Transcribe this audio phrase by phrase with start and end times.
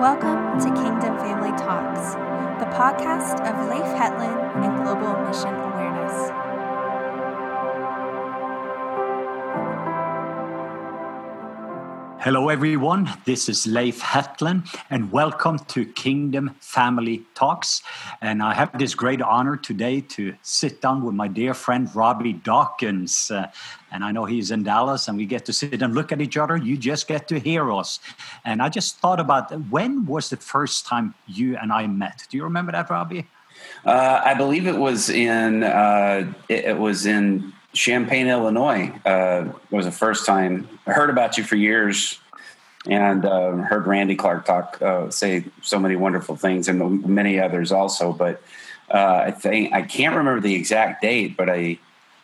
[0.00, 2.14] Welcome to Kingdom Family Talks,
[2.58, 6.41] the podcast of Leif Hetland and Global Mission Awareness.
[12.24, 13.10] Hello, everyone.
[13.24, 17.82] This is Leif Hetland, and welcome to Kingdom Family Talks.
[18.20, 22.34] And I have this great honor today to sit down with my dear friend Robby
[22.34, 23.28] Dawkins.
[23.28, 23.50] Uh,
[23.90, 26.36] and I know he's in Dallas, and we get to sit and look at each
[26.36, 26.56] other.
[26.56, 27.98] You just get to hear us.
[28.44, 32.28] And I just thought about when was the first time you and I met?
[32.30, 33.26] Do you remember that, Robbie?
[33.84, 39.86] Uh, I believe it was in uh, it, it was in Champaign, Illinois, uh, was
[39.86, 42.18] the first time I heard about you for years,
[42.86, 47.72] and uh, heard Randy Clark talk uh, say so many wonderful things, and many others
[47.72, 48.12] also.
[48.12, 48.42] But
[48.90, 51.78] uh, I think I can't remember the exact date, but I,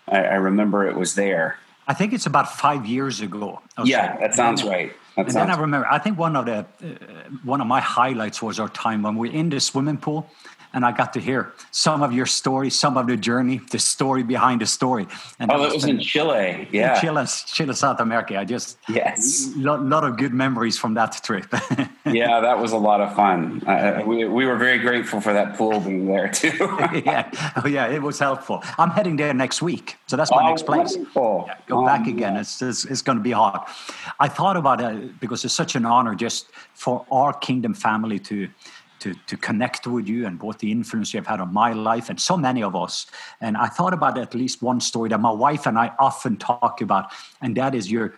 [0.09, 1.59] I, I remember it was there.
[1.87, 3.61] I think it's about five years ago.
[3.85, 4.93] Yeah, that sounds right.
[5.17, 6.87] That and sounds then I remember, I think one of the uh,
[7.45, 10.31] one of my highlights was our time when we were in the swimming pool
[10.75, 14.23] and I got to hear some of your story, some of the journey, the story
[14.23, 15.07] behind the story.
[15.39, 18.39] And oh, it was in Chile, yeah, Chile, Chile, South America.
[18.39, 21.47] I just yes, a lot, lot, of good memories from that trip.
[22.07, 23.63] yeah, that was a lot of fun.
[23.67, 26.57] Uh, we we were very grateful for that pool being there too.
[27.05, 27.31] yeah,
[27.63, 28.63] oh yeah, it was helpful.
[28.79, 30.97] I'm heading there next week, so that's my oh, next place.
[30.97, 32.37] Yeah, go oh, back again.
[32.37, 33.61] It's it's, it's going to be hard.
[34.21, 38.49] I thought about it because it's such an honor just for our kingdom family to
[39.01, 42.09] to, to connect with you and both the influence you have had on my life
[42.11, 43.07] and so many of us.
[43.41, 46.81] And I thought about at least one story that my wife and I often talk
[46.81, 48.15] about, and that is your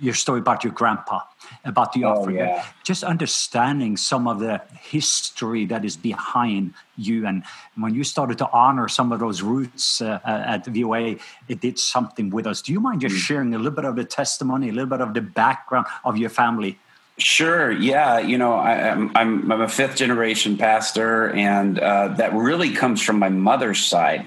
[0.00, 1.20] your story about your grandpa,
[1.64, 2.36] about the oh, offering.
[2.36, 2.64] Yeah.
[2.84, 7.26] Just understanding some of the history that is behind you.
[7.26, 7.44] And
[7.76, 11.16] when you started to honor some of those roots uh, at VOA,
[11.48, 12.62] it did something with us.
[12.62, 13.18] Do you mind just mm.
[13.18, 16.30] sharing a little bit of the testimony, a little bit of the background of your
[16.30, 16.78] family?
[17.18, 17.72] Sure.
[17.72, 18.18] Yeah.
[18.18, 23.00] You know, I, am I'm, I'm a fifth generation pastor, and uh, that really comes
[23.00, 24.26] from my mother's side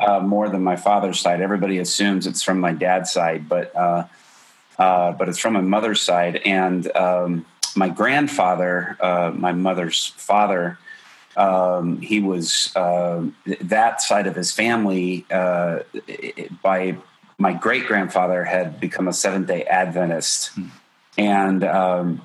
[0.00, 1.40] uh, more than my father's side.
[1.40, 4.04] Everybody assumes it's from my dad's side, but uh,
[4.76, 6.36] uh but it's from my mother's side.
[6.44, 10.78] And um, my grandfather, uh, my mother's father,
[11.36, 13.24] um, he was uh,
[13.60, 16.96] that side of his family by
[17.38, 20.48] my great grandfather had become a Seventh Day Adventist.
[20.48, 20.68] Hmm
[21.18, 22.22] and um,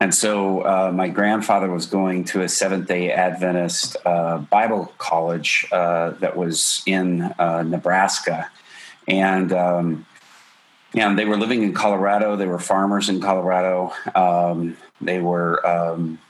[0.00, 5.66] and so uh, my grandfather was going to a Seventh Day Adventist uh, Bible college
[5.72, 8.48] uh, that was in uh, Nebraska,
[9.08, 10.06] and um,
[10.94, 12.36] and they were living in Colorado.
[12.36, 13.92] They were farmers in Colorado.
[14.14, 16.20] Um, they were um,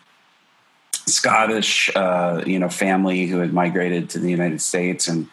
[0.92, 5.28] Scottish, uh, you know, family who had migrated to the United States, and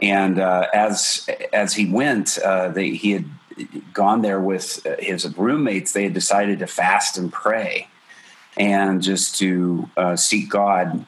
[0.00, 2.38] and uh, as as he went,
[2.72, 3.26] they, he had
[3.92, 7.88] gone there with uh, his roommates, they had decided to fast and pray
[8.56, 11.06] and just to uh, seek God.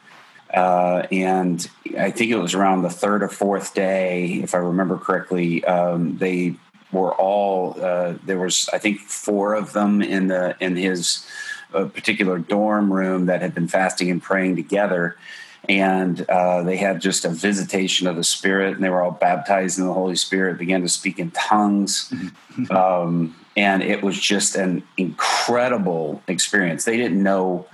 [0.53, 1.69] Uh, and
[1.99, 6.19] I think it was around the third or fourth day, if I remember correctly, um,
[6.19, 6.55] they
[6.93, 11.27] were all uh, there was I think four of them in the in his
[11.75, 15.17] uh, particular dorm room that had been fasting and praying together
[15.69, 19.79] and uh, they had just a visitation of the Spirit, and they were all baptized
[19.79, 22.11] in the Holy Spirit, began to speak in tongues.
[22.11, 22.73] Mm-hmm.
[22.75, 26.85] um, and it was just an incredible experience.
[26.85, 27.67] They didn't know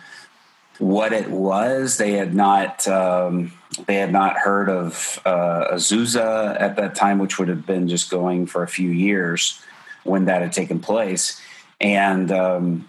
[0.78, 1.96] what it was.
[1.98, 3.52] They had not um,
[3.86, 8.10] they had not heard of uh, Azusa at that time, which would have been just
[8.10, 9.60] going for a few years
[10.04, 11.40] when that had taken place.
[11.80, 12.88] And um,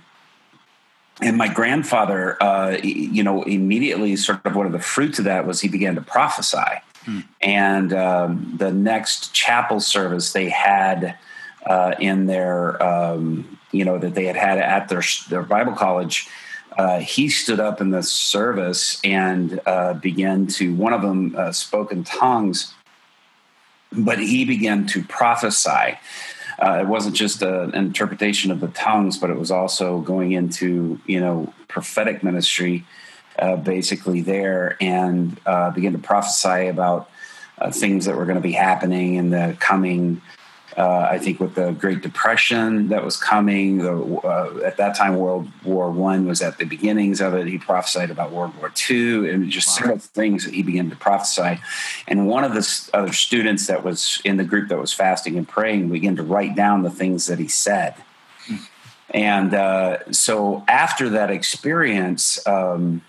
[1.21, 5.45] and my grandfather, uh, you know, immediately sort of one of the fruits of that
[5.45, 6.81] was he began to prophesy.
[7.05, 7.19] Hmm.
[7.41, 11.17] And um, the next chapel service they had
[11.65, 16.27] uh, in their, um, you know, that they had had at their, their Bible college,
[16.77, 21.51] uh, he stood up in the service and uh, began to, one of them uh,
[21.51, 22.73] spoke in tongues,
[23.91, 25.97] but he began to prophesy
[26.63, 30.31] uh, it wasn't just a, an interpretation of the tongues, but it was also going
[30.31, 32.85] into you know prophetic ministry,
[33.37, 37.09] uh, basically there, and uh, begin to prophesy about
[37.59, 40.21] uh, things that were going to be happening in the coming
[40.77, 45.15] uh, I think with the Great Depression that was coming, the, uh, at that time
[45.15, 47.47] World War One was at the beginnings of it.
[47.47, 49.73] He prophesied about World War Two, and just wow.
[49.73, 51.59] several things that he began to prophesy.
[52.07, 55.47] And one of the other students that was in the group that was fasting and
[55.47, 57.95] praying began to write down the things that he said.
[58.45, 58.55] Hmm.
[59.11, 62.45] And uh, so after that experience.
[62.47, 63.01] Um,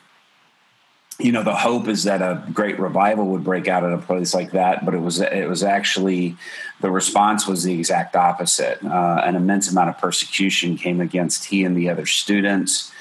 [1.19, 4.35] you know the hope is that a great revival would break out in a place
[4.35, 6.37] like that but it was it was actually
[6.85, 8.85] the response was the exact opposite.
[8.85, 12.93] Uh, an immense amount of persecution came against he and the other students.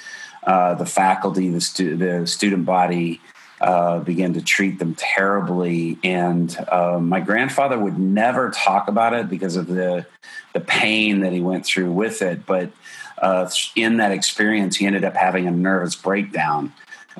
[0.43, 3.19] Uh, the faculty the, stu- the student body
[3.59, 5.97] uh, began to treat them terribly.
[6.01, 10.05] And uh, my grandfather would never talk about it because of the
[10.53, 12.45] the pain that he went through with it.
[12.45, 12.71] But
[13.17, 16.71] uh, in that experience he ended up having a nervous breakdown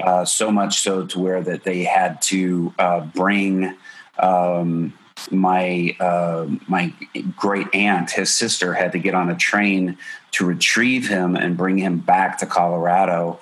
[0.01, 3.75] uh, so much so to where that they had to uh, bring
[4.19, 4.93] um,
[5.31, 6.93] my uh, my
[7.35, 9.97] great aunt, his sister, had to get on a train
[10.31, 13.39] to retrieve him and bring him back to Colorado,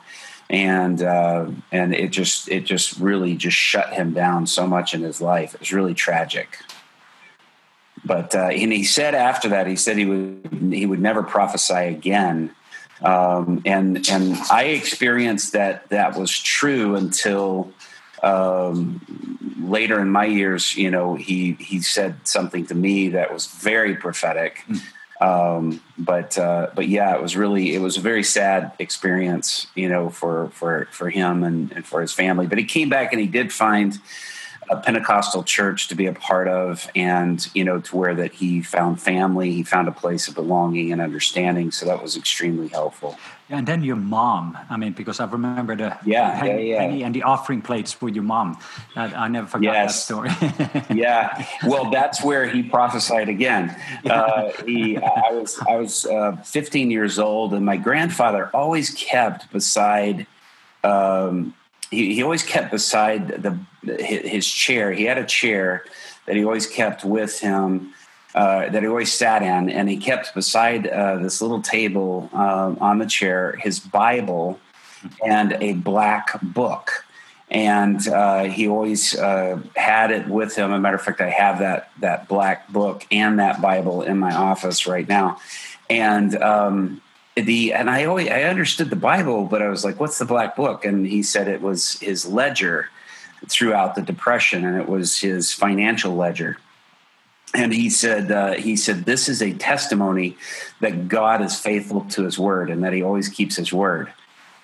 [0.49, 5.01] and uh, and it just it just really just shut him down so much in
[5.01, 5.53] his life.
[5.53, 6.57] It was really tragic.
[8.03, 11.73] But uh, and he said after that, he said he would he would never prophesy
[11.73, 12.53] again
[13.03, 17.71] um, and and I experienced that that was true until
[18.21, 20.75] um, later in my years.
[20.75, 24.63] You know, he he said something to me that was very prophetic.
[24.67, 24.81] Mm.
[25.21, 29.87] Um, but uh, but yeah, it was really it was a very sad experience, you
[29.87, 32.47] know, for for for him and, and for his family.
[32.47, 33.99] But he came back and he did find
[34.69, 38.61] a Pentecostal church to be a part of, and you know, to where that he
[38.61, 41.71] found family, he found a place of belonging and understanding.
[41.71, 43.17] So that was extremely helpful.
[43.49, 47.05] And then your mom, I mean, because I remember the yeah, yeah, yeah.
[47.05, 48.57] and the offering plates for your mom.
[48.95, 50.07] I never forgot yes.
[50.07, 50.95] that story.
[50.97, 53.75] yeah, well, that's where he prophesied again.
[54.05, 59.51] Uh, he, I was, I was uh, 15 years old, and my grandfather always kept
[59.51, 60.27] beside.
[60.85, 61.53] Um,
[61.89, 64.91] he, he always kept beside the his chair.
[64.91, 65.85] He had a chair
[66.25, 67.93] that he always kept with him.
[68.33, 72.73] Uh, that he always sat in, and he kept beside uh, this little table uh,
[72.79, 74.57] on the chair his Bible
[75.25, 77.05] and a black book.
[77.49, 80.71] And uh, he always uh, had it with him.
[80.71, 84.17] As a matter of fact, I have that that black book and that Bible in
[84.17, 85.41] my office right now.
[85.89, 87.01] And um,
[87.35, 90.55] the and I always I understood the Bible, but I was like, "What's the black
[90.55, 92.87] book?" And he said it was his ledger
[93.47, 96.57] throughout the depression, and it was his financial ledger.
[97.53, 100.37] And he said, uh, he said, this is a testimony
[100.79, 104.11] that God is faithful to His word, and that He always keeps His word.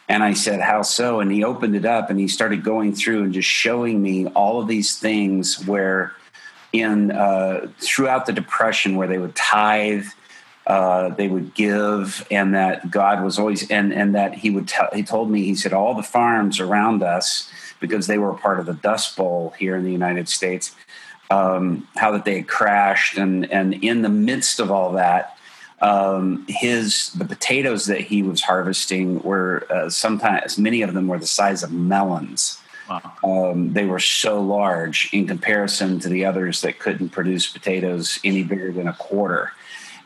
[0.10, 1.20] And I said, How so?
[1.20, 4.62] And he opened it up and he started going through and just showing me all
[4.62, 6.14] of these things where,
[6.72, 10.06] in uh, throughout the depression, where they would tithe
[10.68, 14.90] uh, they would give, and that God was always, and and that He would tell.
[14.94, 18.66] He told me, he said, all the farms around us, because they were part of
[18.66, 20.76] the Dust Bowl here in the United States,
[21.30, 25.38] um, how that they had crashed, and and in the midst of all that,
[25.82, 31.20] um, his the potatoes that he was harvesting were uh, sometimes many of them were
[31.20, 32.62] the size of melons.
[32.90, 33.52] Wow.
[33.52, 38.44] Um, they were so large in comparison to the others that couldn't produce potatoes any
[38.44, 39.52] bigger than a quarter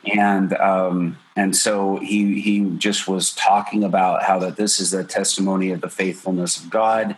[0.05, 5.03] and um, and so he he just was talking about how that this is a
[5.03, 7.15] testimony of the faithfulness of God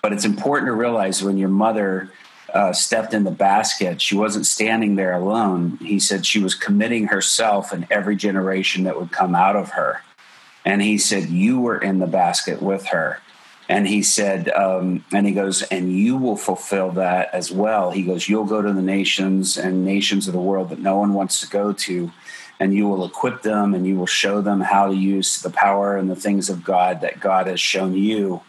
[0.02, 2.10] but it's important to realize when your mother
[2.52, 5.78] uh, stepped in the basket, she wasn't standing there alone.
[5.82, 10.02] He said she was committing herself and every generation that would come out of her.
[10.64, 13.20] And he said, You were in the basket with her.
[13.68, 17.90] And he said, um, and he goes, and you will fulfill that as well.
[17.90, 21.12] He goes, you'll go to the nations and nations of the world that no one
[21.12, 22.10] wants to go to,
[22.58, 25.98] and you will equip them and you will show them how to use the power
[25.98, 28.40] and the things of God that God has shown you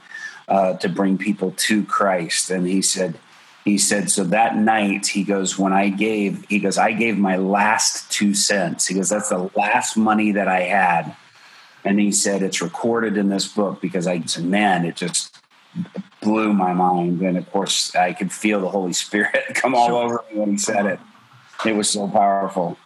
[0.47, 2.49] uh, to bring people to Christ.
[2.49, 3.19] And he said,
[3.65, 7.35] he said, so that night, he goes, when I gave, he goes, I gave my
[7.35, 8.87] last two cents.
[8.87, 11.15] He goes, that's the last money that I had
[11.85, 15.37] and he said it's recorded in this book because I said, man, it just
[16.21, 17.21] blew my mind.
[17.21, 20.57] And of course, I could feel the Holy Spirit come all over me when he
[20.57, 20.99] said it.
[21.65, 22.77] It was so powerful.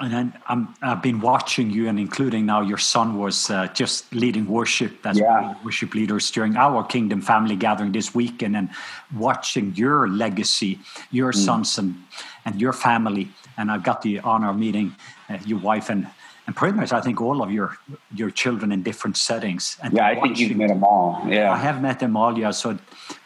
[0.00, 4.46] And i have been watching you, and including now your son was uh, just leading
[4.46, 5.54] worship as yeah.
[5.64, 8.70] worship leaders during our Kingdom family gathering this weekend, and
[9.14, 10.78] watching your legacy,
[11.10, 11.36] your mm.
[11.36, 11.94] sons and
[12.44, 13.28] and your family.
[13.58, 14.94] And I've got the honor of meeting
[15.28, 16.06] uh, your wife and
[16.46, 17.76] and pretty much I think all of your
[18.14, 19.76] your children in different settings.
[19.82, 21.22] And yeah, I think you've met them all.
[21.26, 22.38] Yeah, I have met them all.
[22.38, 22.78] Yeah, so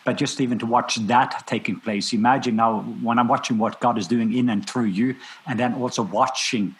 [0.06, 3.98] but just even to watch that taking place, imagine now when I'm watching what God
[3.98, 6.76] is doing in and through you, and then also watching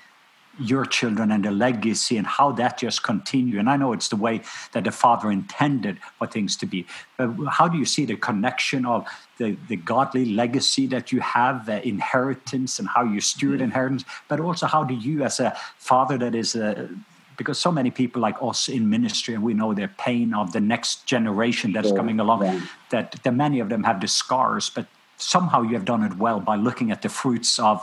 [0.61, 3.59] your children and the legacy and how that just continue.
[3.59, 4.41] And I know it's the way
[4.73, 6.87] that the Father intended for things to be.
[7.19, 9.07] But how do you see the connection of
[9.39, 13.65] the, the godly legacy that you have, the inheritance, and how you steward mm-hmm.
[13.65, 16.89] inheritance, but also how do you, as a father that is a
[17.37, 20.61] because so many people like us in ministry and we know their pain of the
[20.61, 21.97] next generation that's sure.
[21.97, 22.61] coming along yeah.
[22.91, 24.87] that, that many of them have the scars but
[25.19, 27.83] somehow you have done it well by looking at the fruits of.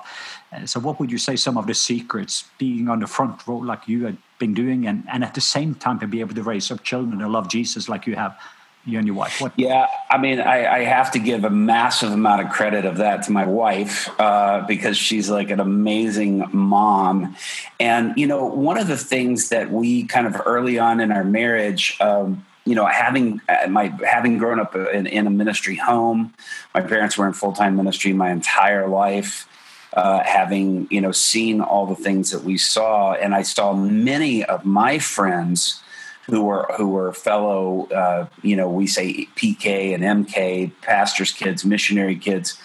[0.51, 3.57] Uh, so, what would you say some of the secrets being on the front row
[3.57, 6.43] like you have been doing, and, and at the same time to be able to
[6.43, 8.37] raise up children to love Jesus like you have?
[8.85, 9.39] You and your wife.
[9.39, 9.53] What?
[9.55, 13.23] Yeah, I mean, I, I have to give a massive amount of credit of that
[13.23, 17.37] to my wife uh, because she's like an amazing mom.
[17.79, 21.23] And you know, one of the things that we kind of early on in our
[21.23, 26.33] marriage, um, you know, having uh, my having grown up in, in a ministry home,
[26.73, 29.47] my parents were in full time ministry my entire life.
[29.93, 34.43] Uh, having you know seen all the things that we saw, and I saw many
[34.43, 35.83] of my friends
[36.27, 41.65] who were who were fellow, uh, you know, we say PK and MK, pastors' kids,
[41.65, 42.57] missionary kids,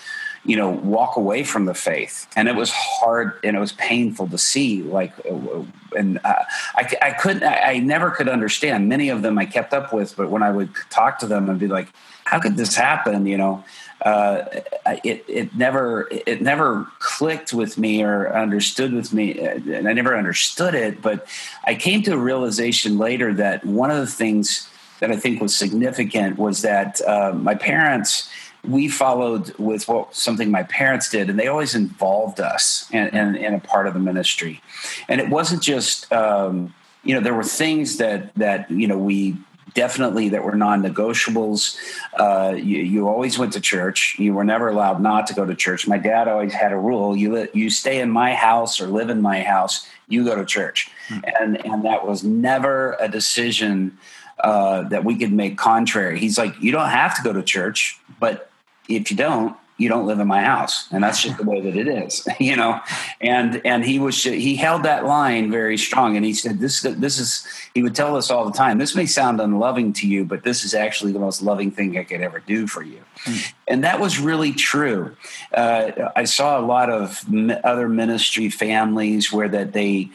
[0.44, 2.26] you know walk away from the faith.
[2.36, 5.62] And it was hard and it was painful to see like uh,
[5.96, 8.88] and uh, I, I couldn't I, I never could understand.
[8.88, 11.58] Many of them i kept up with but when i would talk to them and
[11.58, 11.88] be like
[12.24, 13.26] how could this happen?
[13.26, 13.64] You know
[14.08, 14.62] uh,
[15.04, 20.16] it it never it never clicked with me or understood with me, and I never
[20.16, 21.02] understood it.
[21.02, 21.26] But
[21.64, 24.68] I came to a realization later that one of the things
[25.00, 28.30] that I think was significant was that uh, my parents
[28.64, 33.36] we followed with what something my parents did, and they always involved us in, in,
[33.36, 34.60] in a part of the ministry.
[35.08, 36.74] And it wasn't just um,
[37.04, 39.36] you know there were things that that you know we
[39.78, 41.78] definitely that were non-negotiables.
[42.18, 44.16] Uh, you, you, always went to church.
[44.18, 45.86] You were never allowed not to go to church.
[45.86, 49.22] My dad always had a rule: you you stay in my house or live in
[49.22, 51.20] my house, you go to church, hmm.
[51.40, 53.96] and and that was never a decision
[54.40, 56.18] uh, that we could make contrary.
[56.18, 58.50] He's like, you don't have to go to church, but
[58.88, 61.76] if you don't, you don't live in my house, and that's just the way that
[61.76, 62.80] it is, you know.
[63.20, 67.18] And and he was he held that line very strong, and he said, "This this
[67.18, 70.42] is." He would tell us all the time, "This may sound unloving to you, but
[70.42, 73.52] this is actually the most loving thing I could ever do for you," mm.
[73.68, 75.16] and that was really true.
[75.54, 77.24] Uh, I saw a lot of
[77.62, 80.10] other ministry families where that they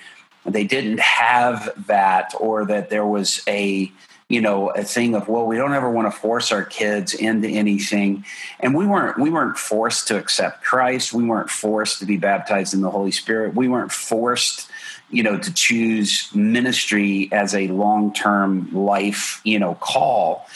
[0.46, 3.89] they didn't have that, or that there was a
[4.34, 7.48] you know a thing of well we don't ever want to force our kids into
[7.48, 8.25] anything.
[8.60, 11.13] And we weren't we weren't forced to accept christ.
[11.13, 13.54] We weren't forced to be baptized in the holy spirit.
[13.54, 14.68] We weren't forced
[15.12, 20.48] you know to choose ministry as a long-term life you know call.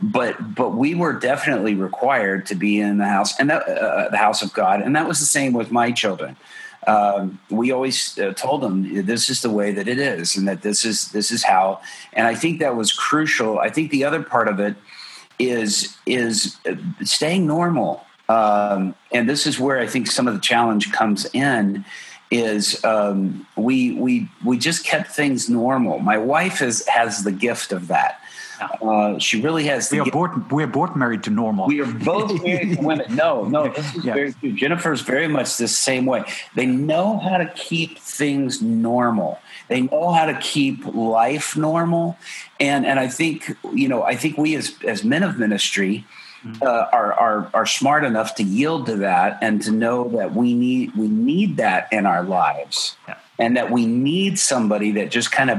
[0.00, 4.16] But but we were definitely required to be in the house and that, uh, the
[4.16, 4.80] house of god.
[4.80, 6.36] And that was the same with my children
[6.86, 10.62] um, we always uh, told them this is the way that it is, and that
[10.62, 11.80] this is this is how.
[12.12, 13.58] And I think that was crucial.
[13.58, 14.76] I think the other part of it
[15.38, 20.40] is is uh, staying normal, um, and this is where I think some of the
[20.40, 21.84] challenge comes in.
[22.30, 25.98] Is um, we we we just kept things normal.
[25.98, 28.20] My wife has has the gift of that.
[28.60, 29.90] Uh, she really has.
[29.90, 31.66] We are both we are both married to normal.
[31.66, 33.14] We are both married to women.
[33.14, 34.14] No, no, this is yeah.
[34.14, 34.52] very true.
[34.52, 36.24] Jennifer is very much the same way.
[36.54, 39.38] They know how to keep things normal.
[39.68, 42.16] They know how to keep life normal,
[42.60, 46.06] and and I think you know I think we as as men of ministry.
[46.44, 46.62] Mm-hmm.
[46.62, 50.54] Uh, are, are are smart enough to yield to that and to know that we
[50.54, 53.16] need we need that in our lives yeah.
[53.38, 55.58] and that we need somebody that just kind of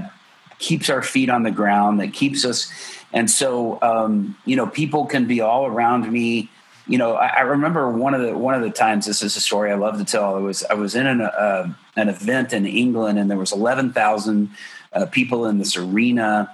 [0.60, 2.72] keeps our feet on the ground, that keeps us.
[3.14, 6.50] And so, um, you know, people can be all around me.
[6.88, 9.06] You know, I, I, remember one of the one of the times.
[9.06, 10.36] This is a story I love to tell.
[10.36, 13.92] I was I was in an uh, an event in England, and there was eleven
[13.92, 14.52] thousand
[14.94, 16.54] uh, people in this arena.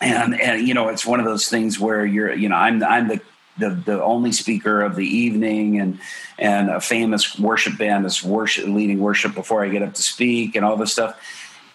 [0.00, 3.06] And and you know, it's one of those things where you're, you know, I'm I'm
[3.06, 3.20] the
[3.58, 6.00] the, the only speaker of the evening and
[6.38, 10.56] and a famous worship band is worship leading worship before I get up to speak
[10.56, 11.20] and all this stuff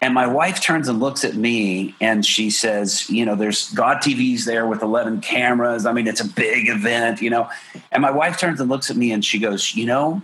[0.06, 3.98] and my wife turns and looks at me and she says, you know, there's God
[3.98, 5.88] TV's there with 11 cameras.
[5.88, 7.50] I mean, it's a big event, you know.
[7.92, 10.22] And my wife turns and looks at me and she goes, you know,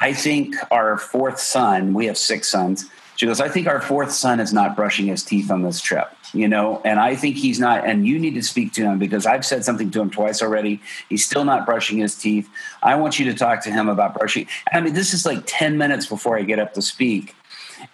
[0.00, 2.88] I think our fourth son, we have six sons.
[3.16, 6.08] She goes, I think our fourth son is not brushing his teeth on this trip,
[6.32, 7.86] you know, and I think he's not.
[7.86, 10.80] And you need to speak to him because I've said something to him twice already.
[11.10, 12.48] He's still not brushing his teeth.
[12.82, 14.46] I want you to talk to him about brushing.
[14.72, 17.36] I mean, this is like 10 minutes before I get up to speak.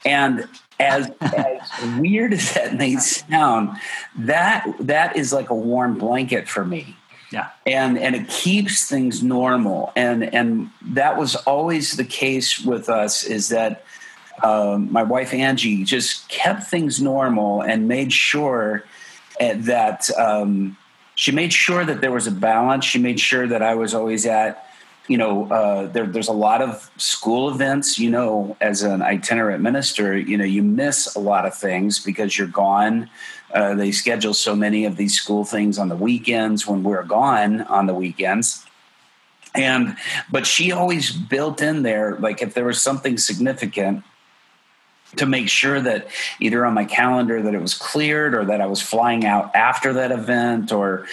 [0.05, 0.47] And
[0.79, 1.61] as as
[1.99, 3.77] weird as that may sound,
[4.17, 6.97] that that is like a warm blanket for me.
[7.31, 7.51] Yeah.
[7.67, 9.93] And and it keeps things normal.
[9.97, 13.85] And and that was always the case with us is that
[14.43, 18.85] um, my wife Angie just kept things normal and made sure
[19.41, 20.77] eh, that um,
[21.17, 22.85] she made sure that there was a balance.
[22.85, 24.68] She made sure that I was always at
[25.09, 27.99] you know, uh, there, there's a lot of school events.
[27.99, 32.39] You know, as an itinerant minister, you know, you miss a lot of things because
[32.39, 33.11] you're gone.
[33.53, 37.63] Uh, they schedule so many of these school things on the weekends when we're gone
[37.63, 38.65] on the weekends.
[39.55, 39.97] And,
[40.31, 44.05] but she always built in there, like if there was something significant,
[45.17, 46.07] to make sure that
[46.39, 49.95] either on my calendar that it was cleared or that I was flying out after
[49.95, 51.07] that event or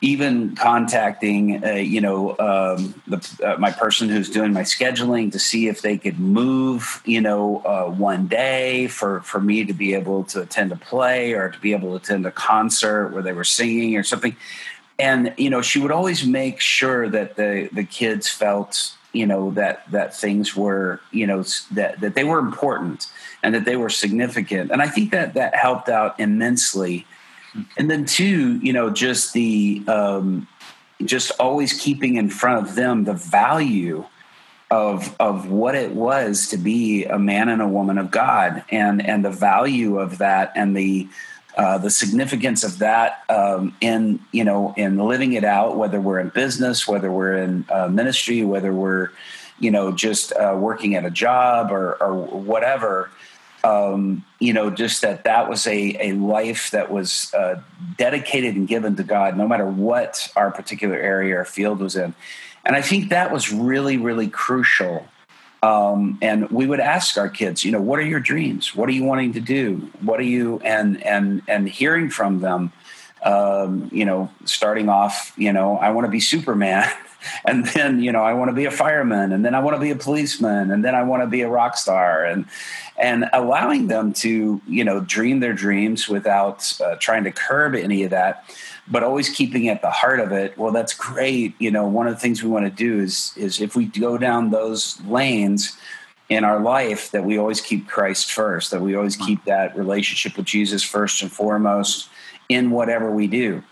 [0.00, 5.40] even contacting, uh, you know, um, the, uh, my person who's doing my scheduling to
[5.40, 9.94] see if they could move, you know, uh, one day for for me to be
[9.94, 13.32] able to attend a play or to be able to attend a concert where they
[13.32, 14.36] were singing or something.
[15.00, 19.50] And you know, she would always make sure that the the kids felt, you know,
[19.52, 23.10] that that things were, you know, that that they were important
[23.42, 24.70] and that they were significant.
[24.70, 27.04] And I think that that helped out immensely
[27.76, 30.46] and then two you know just the um,
[31.04, 34.04] just always keeping in front of them the value
[34.70, 39.04] of of what it was to be a man and a woman of God, and
[39.04, 41.08] and the value of that, and the
[41.56, 46.18] uh, the significance of that um, in you know in living it out, whether we're
[46.18, 49.10] in business, whether we're in uh, ministry, whether we're
[49.58, 53.10] you know just uh, working at a job or, or whatever
[53.68, 57.60] um, you know, just that that was a, a life that was uh,
[57.96, 62.14] dedicated and given to God, no matter what our particular area or field was in.
[62.64, 65.06] And I think that was really, really crucial.
[65.62, 68.74] Um, and we would ask our kids, you know, what are your dreams?
[68.74, 69.90] What are you wanting to do?
[70.00, 72.72] What are you and and and hearing from them,
[73.22, 76.88] um, you know, starting off, you know, I want to be Superman.
[77.44, 79.80] and then you know i want to be a fireman and then i want to
[79.80, 82.46] be a policeman and then i want to be a rock star and
[82.96, 88.04] and allowing them to you know dream their dreams without uh, trying to curb any
[88.04, 88.44] of that
[88.90, 92.14] but always keeping at the heart of it well that's great you know one of
[92.14, 95.76] the things we want to do is is if we go down those lanes
[96.28, 100.36] in our life that we always keep christ first that we always keep that relationship
[100.36, 102.08] with jesus first and foremost
[102.48, 103.62] in whatever we do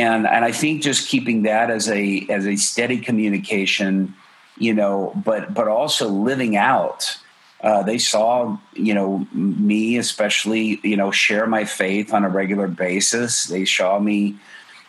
[0.00, 4.14] and and I think just keeping that as a as a steady communication,
[4.56, 7.16] you know, but but also living out.
[7.62, 12.66] Uh, they saw, you know, me especially, you know, share my faith on a regular
[12.66, 13.44] basis.
[13.44, 14.36] They saw me,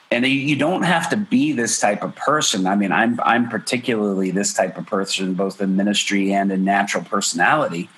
[0.10, 2.66] and you don't have to be this type of person.
[2.66, 7.04] I mean, I'm I'm particularly this type of person, both in ministry and in natural
[7.04, 7.90] personality.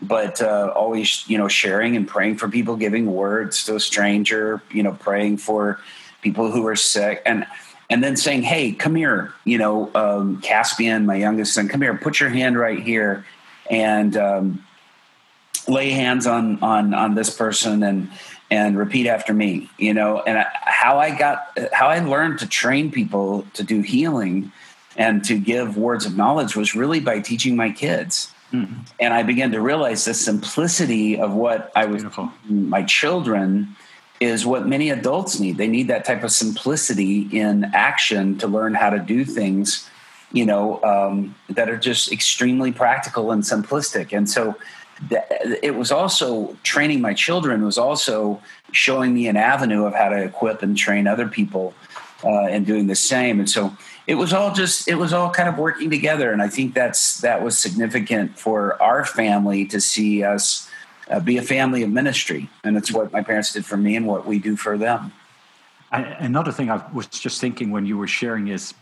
[0.00, 4.62] But uh, always, you know, sharing and praying for people, giving words to a stranger,
[4.70, 5.80] you know, praying for
[6.22, 7.46] people who are sick, and
[7.90, 11.96] and then saying, "Hey, come here," you know, um, Caspian, my youngest son, come here,
[11.96, 13.24] put your hand right here,
[13.70, 14.64] and um,
[15.66, 18.10] lay hands on on on this person, and
[18.50, 20.22] and repeat after me, you know.
[20.22, 24.52] And I, how I got, how I learned to train people to do healing
[24.96, 28.32] and to give words of knowledge was really by teaching my kids.
[28.52, 28.80] Mm-hmm.
[29.00, 32.04] And I began to realize the simplicity of what I was,
[32.48, 33.76] my children
[34.20, 35.58] is what many adults need.
[35.58, 39.88] They need that type of simplicity in action to learn how to do things,
[40.32, 44.16] you know, um, that are just extremely practical and simplistic.
[44.16, 44.56] And so
[45.62, 50.22] it was also training my children was also showing me an avenue of how to
[50.22, 51.74] equip and train other people
[52.24, 53.38] uh, and doing the same.
[53.38, 53.76] And so
[54.08, 56.32] it was all just it was all kind of working together.
[56.32, 60.68] And i think that's that was significant for our family to see us
[61.10, 62.48] uh, be a family of ministry.
[62.64, 65.12] And it's what my parents did for me and what we do for them.
[65.92, 68.74] I, another thing i was just thinking when you were sharing is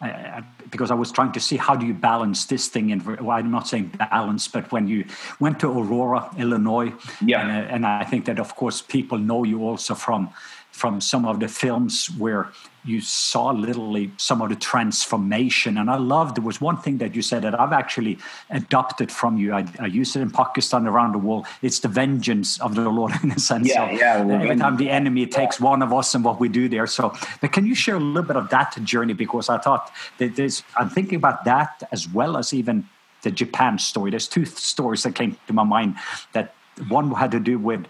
[0.00, 2.92] uh, because I was trying to see how do you balance this thing.
[2.92, 5.06] And well, I'm not saying balance, but when you
[5.40, 6.92] went to Aurora, Illinois,
[7.24, 10.28] yeah, and, uh, and I think that of course people know you also from
[10.70, 12.52] from some of the films where
[12.86, 15.76] you saw literally some of the transformation.
[15.76, 18.18] And I loved there was one thing that you said that I've actually
[18.50, 19.52] adopted from you.
[19.52, 21.46] I, I use it in Pakistan around the world.
[21.62, 23.68] It's the vengeance of the Lord in a sense.
[23.68, 24.26] Yeah, yeah.
[24.40, 26.86] Every time the enemy takes one of us and what we do there.
[26.86, 29.14] So, but can you share a little bit of that journey?
[29.14, 32.88] Because I thought that there's, I'm thinking about that as well as even
[33.22, 34.10] the Japan story.
[34.10, 35.96] There's two stories that came to my mind
[36.32, 36.54] that
[36.88, 37.86] one had to do with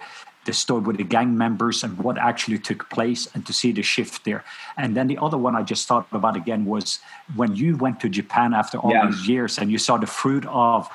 [0.47, 3.83] the story with the gang members and what actually took place and to see the
[3.83, 4.45] shift there.
[4.77, 7.01] And then the other one I just thought about again was
[7.35, 9.07] when you went to Japan after all yeah.
[9.07, 10.89] these years and you saw the fruit of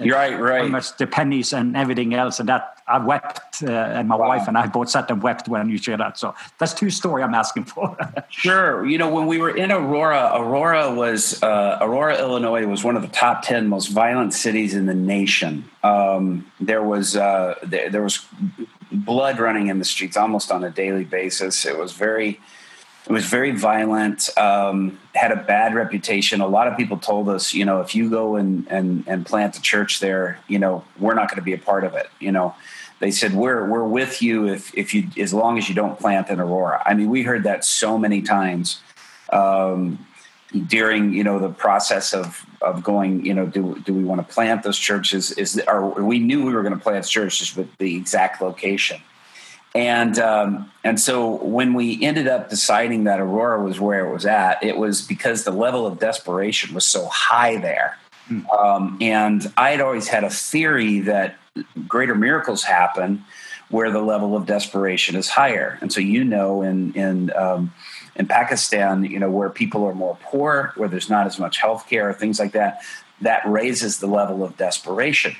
[0.00, 0.92] you're right, right.
[0.98, 4.28] the pennies and everything else, and that I wept, uh, and my wow.
[4.28, 6.18] wife and I both sat and wept when you shared that.
[6.18, 7.96] So that's two story I'm asking for.
[8.28, 12.96] sure, you know when we were in Aurora, Aurora was uh, Aurora, Illinois was one
[12.96, 15.70] of the top ten most violent cities in the nation.
[15.84, 18.26] Um, there was uh, there, there was
[18.94, 21.64] blood running in the streets almost on a daily basis.
[21.64, 22.40] It was very
[23.06, 26.40] it was very violent um, had a bad reputation.
[26.40, 29.56] A lot of people told us you know if you go and and, and plant
[29.56, 32.32] a church there you know we're not going to be a part of it you
[32.32, 32.54] know.
[33.00, 36.30] They said we're we're with you if if you as long as you don't plant
[36.30, 36.82] in aurora.
[36.86, 38.80] I mean we heard that so many times
[39.30, 40.06] um,
[40.66, 44.34] during you know the process of of going you know do do we want to
[44.34, 45.32] plant those churches?
[45.32, 49.00] Is or we knew we were going to plant churches but the exact location.
[49.74, 54.24] And um, and so when we ended up deciding that aurora was where it was
[54.24, 57.98] at it was because the level of desperation was so high there.
[58.30, 58.50] Mm.
[58.58, 61.36] um, and i had always had a theory that
[61.86, 63.22] greater miracles happen
[63.68, 65.78] where the level of desperation is higher.
[65.80, 67.72] And so you know in in um,
[68.16, 71.88] in Pakistan, you know, where people are more poor, where there's not as much health
[71.88, 72.82] care, things like that,
[73.20, 75.34] that raises the level of desperation.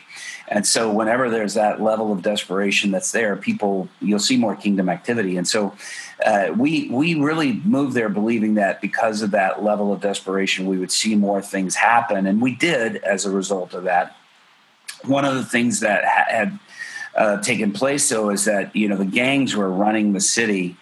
[0.49, 4.89] And so, whenever there's that level of desperation that's there, people you'll see more kingdom
[4.89, 5.37] activity.
[5.37, 5.75] And so,
[6.25, 10.79] uh, we we really moved there believing that because of that level of desperation, we
[10.79, 14.17] would see more things happen, and we did as a result of that.
[15.05, 16.59] One of the things that had
[17.15, 20.77] uh, taken place, though, is that you know the gangs were running the city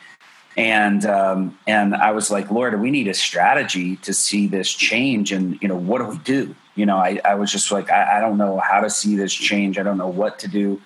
[0.57, 5.33] and um, and I was like, Lord, we need a strategy to see this change,
[5.33, 6.55] and you know, what do we do?
[6.75, 9.33] You know, I, I was just like, I, I don't know how to see this
[9.33, 9.79] change.
[9.79, 10.81] I don't know what to do,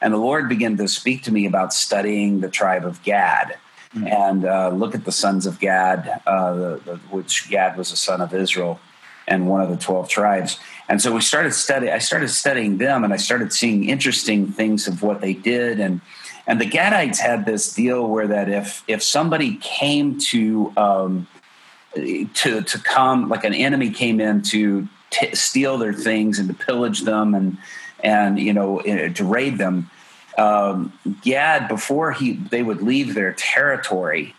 [0.00, 3.56] and the Lord began to speak to me about studying the tribe of Gad.
[3.94, 4.06] Mm-hmm.
[4.06, 7.96] And uh, look at the sons of Gad, uh, the, the, which Gad was a
[7.96, 8.78] son of Israel,
[9.26, 10.60] and one of the twelve tribes.
[10.90, 11.92] And so we started studying.
[11.92, 16.02] I started studying them, and I started seeing interesting things of what they did, and
[16.48, 21.28] and the Gadites had this deal where that if if somebody came to um,
[21.94, 26.54] to to come like an enemy came in to t- steal their things and to
[26.54, 27.58] pillage them and
[28.02, 29.90] and you know eh, to raid them,
[30.38, 30.90] um,
[31.22, 34.34] Gad before he they would leave their territory.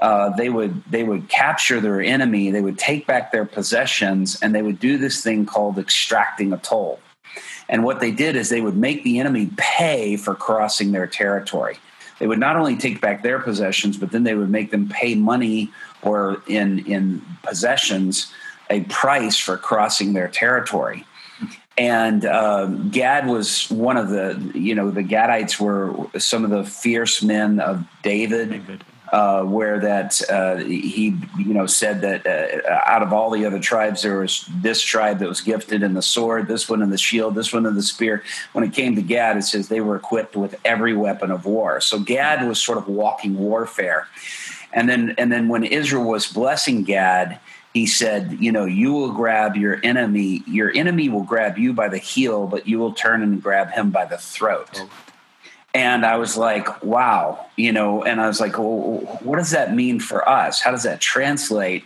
[0.00, 2.50] Uh, they would they would capture their enemy.
[2.50, 6.58] They would take back their possessions, and they would do this thing called extracting a
[6.58, 6.98] toll.
[7.72, 11.78] And what they did is they would make the enemy pay for crossing their territory.
[12.18, 15.14] They would not only take back their possessions, but then they would make them pay
[15.14, 18.30] money or in in possessions
[18.68, 21.06] a price for crossing their territory.
[21.78, 26.64] And um, Gad was one of the, you know, the Gadites were some of the
[26.64, 28.50] fierce men of David.
[28.50, 33.44] David uh, where that uh, he you know said that uh, out of all the
[33.44, 36.88] other tribes there was this tribe that was gifted in the sword this one in
[36.88, 38.24] the shield this one in the spear.
[38.52, 41.80] When it came to gad it says they were equipped with every weapon of war.
[41.82, 44.08] So gad was sort of walking warfare.
[44.72, 47.38] And then and then when israel was blessing gad
[47.74, 50.42] he said you know you will grab your enemy.
[50.46, 53.90] Your enemy will grab you by the heel but you will turn and grab him
[53.90, 54.70] by the throat.
[54.76, 54.88] Oh
[55.74, 59.74] and I was like, wow, you know, and I was like, well, what does that
[59.74, 60.60] mean for us?
[60.60, 61.84] How does that translate?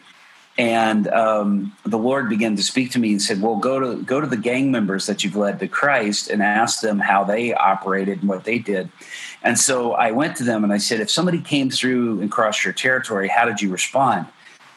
[0.59, 4.23] And um, the Lord began to speak to me and said, "Well, go to go
[4.23, 8.21] to the gang members that you've led to Christ and ask them how they operated
[8.21, 8.89] and what they did."
[9.43, 12.65] And so I went to them and I said, "If somebody came through and crossed
[12.65, 14.29] your territory, how did you respond?"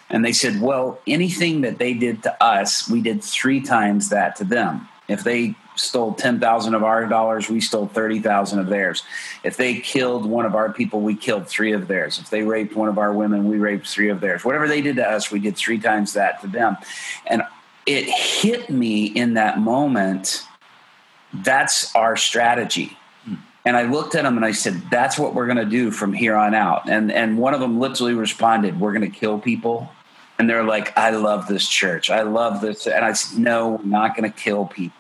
[0.09, 4.35] And they said, "Well, anything that they did to us, we did three times that
[4.35, 4.85] to them.
[5.07, 9.03] If they stole 10,000 of our dollars, we stole 30,000 of theirs.
[9.43, 12.19] If they killed one of our people, we killed three of theirs.
[12.19, 14.43] If they raped one of our women, we raped three of theirs.
[14.43, 16.77] Whatever they did to us, we did three times that to them.
[17.25, 17.43] And
[17.85, 20.43] it hit me in that moment.
[21.33, 22.97] That's our strategy.
[23.65, 26.13] And I looked at them and I said, "That's what we're going to do from
[26.13, 29.91] here on out." And and one of them literally responded, "We're going to kill people."
[30.37, 32.09] And they're like, "I love this church.
[32.09, 34.98] I love this." And I said, "No, we're not going to kill people."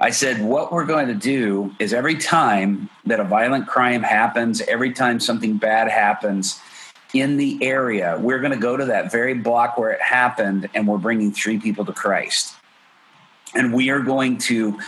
[0.00, 4.60] I said, what we're going to do is every time that a violent crime happens,
[4.62, 6.60] every time something bad happens
[7.12, 10.86] in the area, we're going to go to that very block where it happened and
[10.86, 12.54] we're bringing three people to Christ.
[13.54, 14.78] And we are going to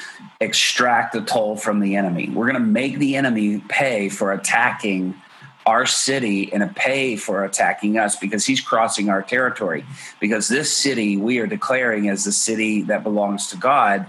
[0.41, 2.29] extract the toll from the enemy.
[2.29, 5.21] We're going to make the enemy pay for attacking
[5.67, 9.85] our city and pay for attacking us because he's crossing our territory.
[10.21, 14.07] Because this city we are declaring as the city that belongs to God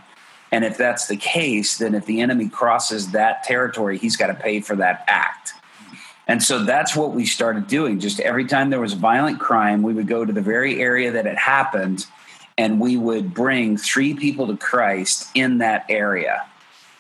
[0.51, 4.33] and if that's the case, then if the enemy crosses that territory, he's got to
[4.33, 5.53] pay for that act.
[6.27, 7.99] And so that's what we started doing.
[7.99, 11.25] Just every time there was violent crime, we would go to the very area that
[11.25, 12.05] it happened
[12.57, 16.45] and we would bring three people to Christ in that area.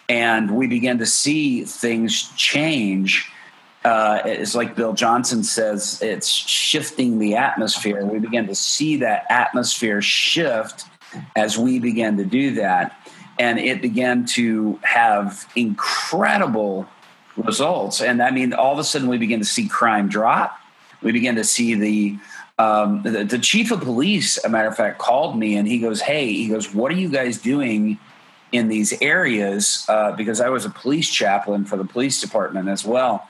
[0.09, 3.31] And we began to see things change.
[3.85, 8.05] Uh, it's like Bill Johnson says, it's shifting the atmosphere.
[8.05, 10.85] We began to see that atmosphere shift
[11.35, 13.00] as we began to do that
[13.41, 16.87] and it began to have incredible
[17.35, 17.99] results.
[17.99, 20.59] And I mean, all of a sudden, we began to see crime drop.
[21.01, 22.19] We began to see the
[22.59, 26.01] um, the, the, chief of police, a matter of fact, called me and he goes,
[26.01, 27.97] "Hey, he goes, what are you guys doing
[28.51, 32.85] in these areas?" Uh, because I was a police chaplain for the police department as
[32.85, 33.27] well.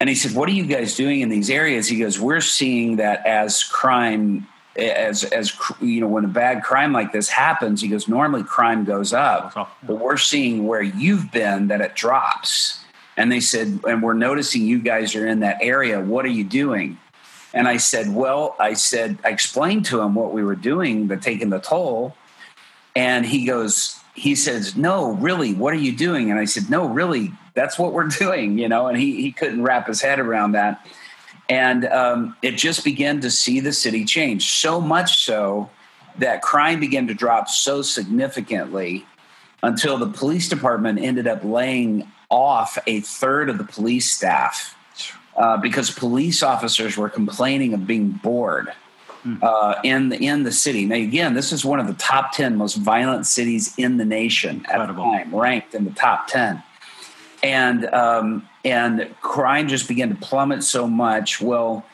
[0.00, 2.96] And he said, "What are you guys doing in these areas?" He goes, "We're seeing
[2.96, 7.88] that as crime as as you know when a bad crime like this happens he
[7.88, 12.80] goes normally crime goes up but we're seeing where you've been that it drops.
[13.16, 16.00] And they said and we're noticing you guys are in that area.
[16.00, 16.98] What are you doing?
[17.52, 21.18] And i said well i said i explained to him what we were doing the
[21.18, 22.16] taking the toll.
[22.96, 26.30] And he goes he says no really what are you doing?
[26.30, 28.86] And i said no really that's what we're doing you know?
[28.86, 30.86] And he he couldn't wrap his head around that
[31.52, 35.68] and um, it just began to see the city change so much so
[36.16, 39.04] that crime began to drop so significantly
[39.62, 44.74] until the police department ended up laying off a third of the police staff
[45.36, 48.72] uh, because police officers were complaining of being bored
[49.22, 49.36] hmm.
[49.42, 50.86] uh, in the, in the city.
[50.86, 54.64] Now, again, this is one of the top ten most violent cities in the nation
[54.70, 56.62] at the time, ranked in the top ten
[57.42, 61.40] and um, and crime just began to plummet so much.
[61.40, 61.84] Well,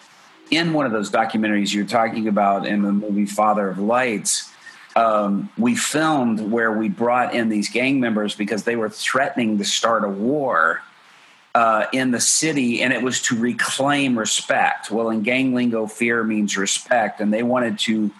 [0.51, 4.51] in one of those documentaries you're talking about in the movie Father of Lights,
[4.97, 9.65] um, we filmed where we brought in these gang members because they were threatening to
[9.65, 10.83] start a war
[11.55, 14.91] uh, in the city, and it was to reclaim respect.
[14.91, 18.11] Well, in gang lingo, fear means respect, and they wanted to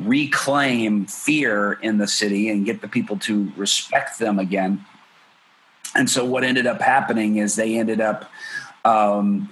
[0.00, 4.84] reclaim fear in the city and get the people to respect them again.
[5.94, 8.30] And so what ended up happening is they ended up
[8.84, 9.48] um,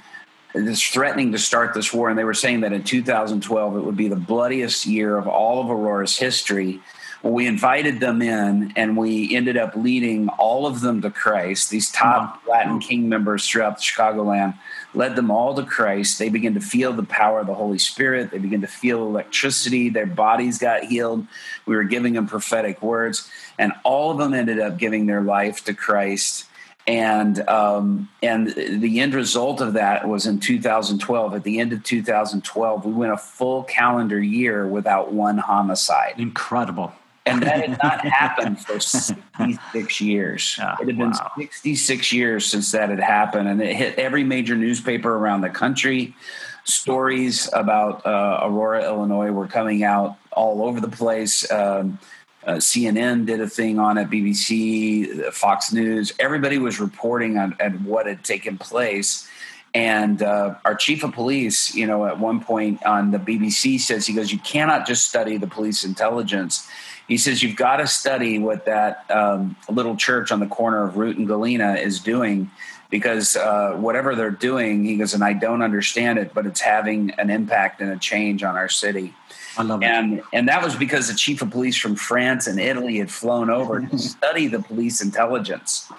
[0.54, 2.08] just threatening to start this war.
[2.08, 5.60] And they were saying that in 2012 it would be the bloodiest year of all
[5.60, 6.80] of Aurora's history.
[7.22, 11.68] Well, we invited them in and we ended up leading all of them to Christ.
[11.68, 14.56] These top Latin King members throughout the Chicagoland
[14.94, 16.18] led them all to Christ.
[16.18, 18.30] They began to feel the power of the Holy Spirit.
[18.30, 19.90] They began to feel electricity.
[19.90, 21.26] Their bodies got healed.
[21.66, 25.64] We were giving them prophetic words and all of them ended up giving their life
[25.64, 26.46] to Christ.
[26.86, 31.34] And um, and the end result of that was in 2012.
[31.34, 36.14] At the end of 2012, we went a full calendar year without one homicide.
[36.16, 36.92] Incredible.
[37.26, 40.56] And that had not happened for 66 years.
[40.58, 41.30] Yeah, it had been wow.
[41.36, 46.16] 66 years since that had happened, and it hit every major newspaper around the country.
[46.64, 51.50] Stories about uh, Aurora, Illinois, were coming out all over the place.
[51.52, 51.98] Um,
[52.46, 56.12] uh, CNN did a thing on it, BBC, Fox News.
[56.18, 59.28] Everybody was reporting on, on what had taken place.
[59.72, 64.06] And uh, our chief of police, you know, at one point on the BBC says,
[64.06, 66.68] he goes, You cannot just study the police intelligence.
[67.06, 70.96] He says, You've got to study what that um, little church on the corner of
[70.96, 72.50] Root and Galena is doing
[72.88, 77.12] because uh, whatever they're doing, he goes, and I don't understand it, but it's having
[77.12, 79.14] an impact and a change on our city.
[79.56, 80.24] I love and, it.
[80.32, 83.80] And that was because the chief of police from France and Italy had flown over
[83.80, 85.90] to study the police intelligence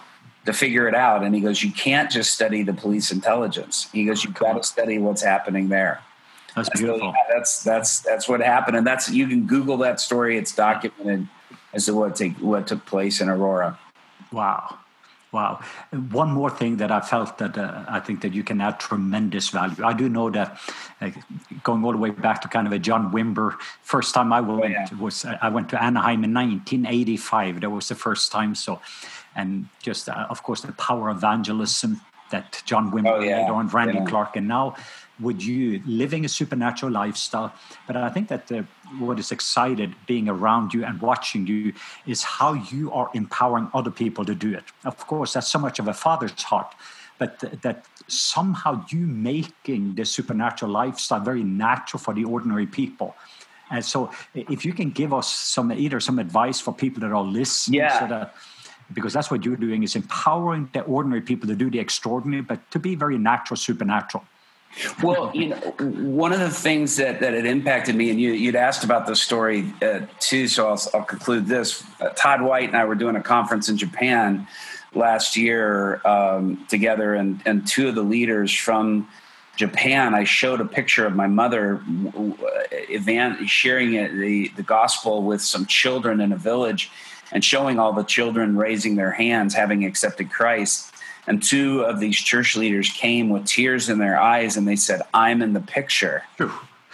[0.46, 1.24] to figure it out.
[1.24, 3.90] And he goes, You can't just study the police intelligence.
[3.92, 6.02] He goes, You've got to study what's happening there.
[6.56, 7.00] That's beautiful.
[7.00, 10.38] So, yeah, that's that's that's what happened, and that's you can Google that story.
[10.38, 11.28] It's documented
[11.74, 13.80] as to what take what took place in Aurora.
[14.32, 14.78] Wow.
[15.32, 15.62] Wow.
[16.12, 19.48] One more thing that I felt that uh, I think that you can add tremendous
[19.50, 19.84] value.
[19.84, 20.60] I do know that
[21.00, 21.12] uh,
[21.64, 24.64] going all the way back to kind of a John Wimber, first time I went
[24.64, 24.88] oh, yeah.
[25.00, 27.62] was I went to Anaheim in 1985.
[27.62, 28.56] That was the first time.
[28.56, 28.82] So,
[29.34, 33.50] and just uh, of course the power of evangelism that John Wimber oh, yeah.
[33.52, 34.06] on Randy yeah.
[34.06, 34.76] Clark, and now
[35.22, 37.54] with you living a supernatural lifestyle.
[37.88, 38.66] But I think that the,
[39.00, 41.74] what is excited being around you and watching you
[42.06, 44.64] is how you are empowering other people to do it.
[44.84, 46.74] Of course, that's so much of a father's heart,
[47.18, 53.16] but th- that somehow you making the supernatural lifestyle very natural for the ordinary people.
[53.70, 57.24] And so, if you can give us some either some advice for people that are
[57.24, 58.00] listening, yeah.
[58.00, 58.36] so that
[58.94, 62.60] because that's what you're doing is empowering the ordinary people to do the extraordinary, but
[62.72, 64.26] to be very natural, supernatural.
[65.04, 68.56] Well, you know, one of the things that that had impacted me, and you, would
[68.56, 71.84] asked about the story uh, too, so I'll, I'll conclude this.
[72.00, 74.48] Uh, Todd White and I were doing a conference in Japan
[74.94, 79.10] last year um, together, and and two of the leaders from
[79.58, 81.82] Japan, I showed a picture of my mother
[82.72, 86.90] event, sharing it, the the gospel with some children in a village,
[87.32, 90.91] and showing all the children raising their hands, having accepted Christ
[91.28, 95.02] and two of these church leaders came with tears in their eyes and they said,
[95.14, 96.24] I'm in the picture.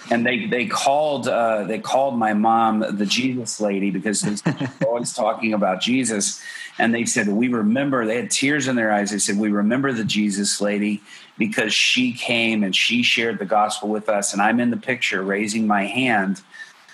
[0.10, 5.13] And they, they called uh, they called my mom the Jesus lady because they're always
[5.13, 6.42] talking about Jesus.
[6.80, 9.12] And they said, We remember, they had tears in their eyes.
[9.12, 11.02] They said, We remember the Jesus lady
[11.38, 14.34] because she came and she shared the gospel with us.
[14.34, 16.42] And I'm in the picture raising my hand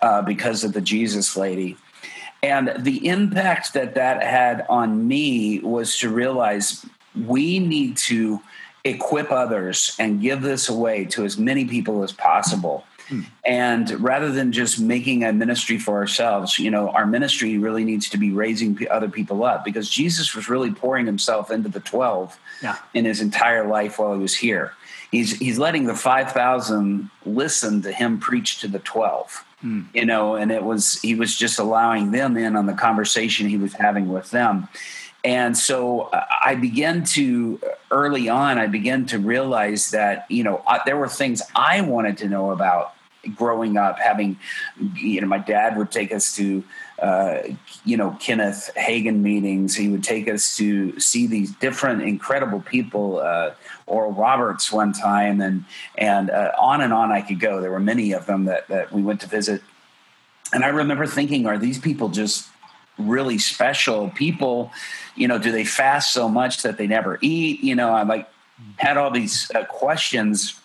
[0.02, 1.78] uh, because of the Jesus lady.
[2.42, 8.42] And the impact that that had on me was to realize we need to
[8.84, 12.86] equip others and give this away to as many people as possible.
[13.08, 13.22] Hmm.
[13.46, 18.10] And rather than just making a ministry for ourselves, you know, our ministry really needs
[18.10, 22.38] to be raising other people up because Jesus was really pouring himself into the 12
[22.62, 22.78] yeah.
[22.94, 24.74] in his entire life while he was here.
[25.12, 29.86] He's, he's letting the 5,000 listen to him preach to the 12, mm.
[29.94, 33.58] you know, and it was, he was just allowing them in on the conversation he
[33.58, 34.70] was having with them.
[35.24, 37.60] And so uh, I began to
[37.92, 42.18] early on, I began to realize that, you know, I, there were things I wanted
[42.20, 42.94] to know about
[43.36, 44.38] growing up, having,
[44.96, 46.64] you know, my dad would take us to,
[47.00, 47.40] uh,
[47.86, 49.76] you know, Kenneth Hagin meetings.
[49.76, 53.52] He would take us to see these different incredible people, uh,
[53.86, 55.66] Oral Roberts one time, and
[55.98, 57.62] and uh, on and on I could go.
[57.62, 59.62] There were many of them that that we went to visit,
[60.52, 62.48] and I remember thinking, are these people just
[62.98, 64.72] really special people
[65.16, 67.64] you know do they fast so much that they never eat?
[67.64, 68.30] You know i like
[68.78, 70.60] had all these uh, questions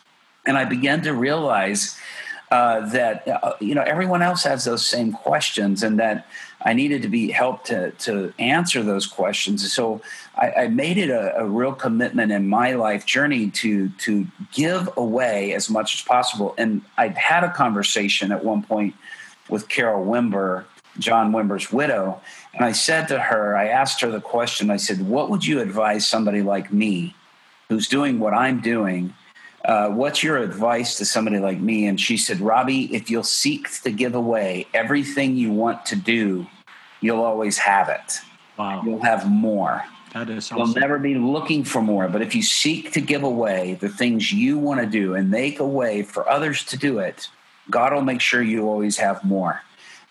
[0.47, 1.99] and i began to realize
[2.51, 6.27] uh, that uh, you know everyone else has those same questions and that
[6.63, 9.71] i needed to be helped to, to answer those questions.
[9.71, 10.01] So
[10.37, 14.89] i, I made it a, a, real commitment in my life journey to to give
[14.97, 16.55] away as much as possible.
[16.57, 18.95] And i'd had a conversation at one point
[19.51, 20.65] with carol wimber
[20.99, 22.21] John Wimber's widow.
[22.55, 25.61] And I said to her, I asked her the question, I said, What would you
[25.61, 27.15] advise somebody like me
[27.69, 29.15] who's doing what I'm doing?
[29.65, 31.87] Uh, what's your advice to somebody like me?
[31.87, 36.47] And she said, Robby, if you'll seek to give away everything you want to do,
[37.01, 38.21] you'll always have it.
[38.57, 38.83] Wow.
[38.85, 39.85] You'll have more.
[40.15, 40.59] That is awesome.
[40.59, 42.09] You'll never be looking for more.
[42.09, 45.61] But if you seek to give away the things you want to do and make
[45.61, 47.29] a way for others to do it,
[47.69, 49.61] God will make sure you always have more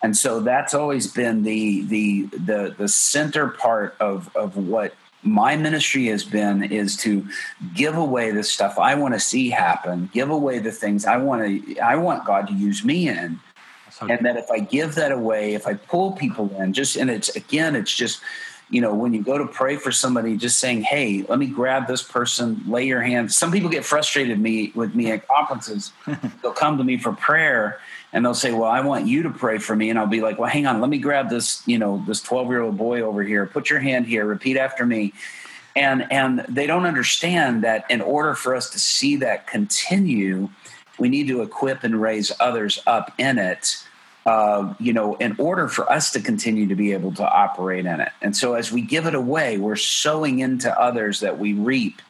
[0.01, 5.57] and so that's always been the the the the center part of of what my
[5.57, 7.27] ministry has been is to
[7.73, 11.65] give away the stuff I want to see happen, give away the things I want
[11.65, 13.39] to I want God to use me in.
[14.01, 17.35] And that if I give that away, if I pull people in, just and it's
[17.35, 18.21] again, it's just
[18.69, 21.87] you know, when you go to pray for somebody, just saying, "Hey, let me grab
[21.87, 25.93] this person, lay your hands." Some people get frustrated me with me at conferences.
[26.41, 27.79] They'll come to me for prayer,
[28.13, 30.39] and they'll say, "Well, I want you to pray for me," and I'll be like,
[30.39, 33.45] "Well, hang on, let me grab this, you know, this twelve-year-old boy over here.
[33.45, 34.25] Put your hand here.
[34.25, 35.13] Repeat after me."
[35.75, 40.49] And and they don't understand that in order for us to see that continue,
[40.97, 43.83] we need to equip and raise others up in it
[44.27, 48.01] uh, you know, in order for us to continue to be able to operate in
[48.01, 48.11] it.
[48.21, 52.01] And so as we give it away, we're sowing into others that we reap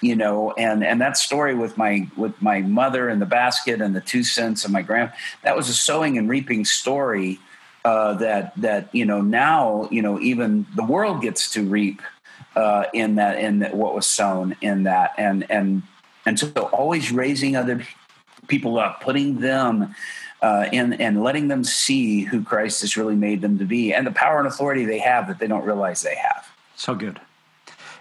[0.00, 3.96] you know and and that story with my with my mother and the basket and
[3.96, 5.10] the two cents and my grand
[5.42, 7.38] that was a sowing and reaping story
[7.86, 12.02] uh, that that you know now you know even the world gets to reap
[12.56, 15.12] uh, in that in that, what was sown in that.
[15.18, 15.82] And and
[16.24, 17.86] and so always raising other
[18.48, 19.94] people up putting them
[20.42, 24.06] uh, and and letting them see who Christ has really made them to be and
[24.06, 26.48] the power and authority they have that they don't realize they have.
[26.74, 27.20] So good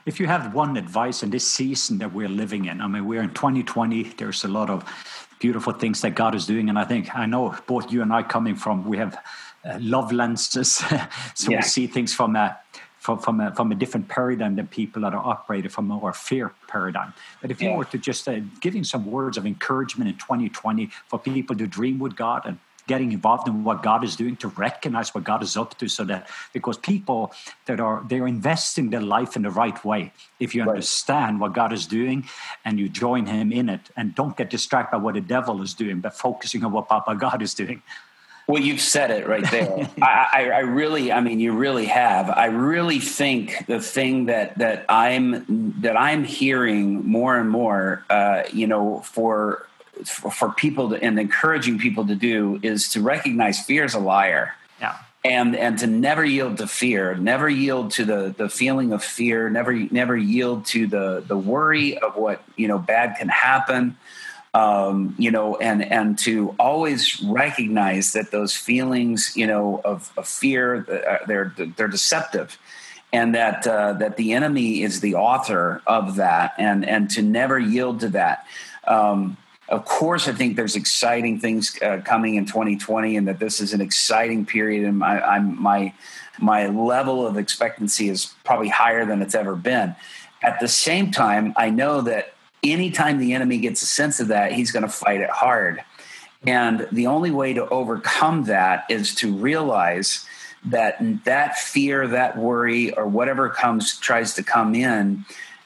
[0.05, 3.23] if you have one advice in this season that we're living in, I mean, we're
[3.23, 4.83] in 2020, there's a lot of
[5.39, 6.69] beautiful things that God is doing.
[6.69, 9.17] And I think, I know both you and I coming from, we have
[9.65, 10.73] uh, love lenses.
[11.33, 11.57] so yeah.
[11.57, 12.57] we see things from a,
[12.99, 16.13] from, from, a, from a different paradigm than people that are operated from a more
[16.13, 17.13] fear paradigm.
[17.41, 17.77] But if you yeah.
[17.77, 21.97] were to just uh, giving some words of encouragement in 2020 for people to dream
[21.97, 25.57] with God and getting involved in what God is doing to recognize what God is
[25.57, 27.31] up to so that because people
[27.65, 31.73] that are they're investing their life in the right way if you understand what God
[31.73, 32.27] is doing
[32.63, 35.73] and you join him in it and don't get distracted by what the devil is
[35.73, 37.81] doing but focusing on what Papa God is doing
[38.47, 39.89] well, you've said it right there.
[40.01, 42.29] I, I, I, really, I mean, you really have.
[42.29, 48.43] I really think the thing that that I'm that I'm hearing more and more, uh,
[48.53, 49.67] you know, for
[50.03, 54.53] for people to, and encouraging people to do is to recognize fear is a liar.
[54.79, 54.97] Yeah.
[55.23, 59.49] And, and to never yield to fear, never yield to the, the feeling of fear,
[59.49, 63.97] never never yield to the the worry of what you know bad can happen,
[64.55, 70.25] um, you know, and and to always recognize that those feelings, you know, of, of
[70.27, 72.57] fear, uh, they're they're deceptive,
[73.11, 77.59] and that uh, that the enemy is the author of that, and and to never
[77.59, 78.45] yield to that.
[78.87, 79.35] Um,
[79.67, 83.73] of course, I think there's exciting things uh, coming in 2020, and that this is
[83.73, 84.85] an exciting period.
[84.85, 85.93] And my I'm, my
[86.39, 89.95] my level of expectancy is probably higher than it's ever been.
[90.43, 94.51] At the same time, I know that anytime the enemy gets a sense of that,
[94.51, 95.83] he's going to fight it hard.
[96.45, 100.25] And the only way to overcome that is to realize
[100.65, 105.25] that that fear, that worry, or whatever comes tries to come in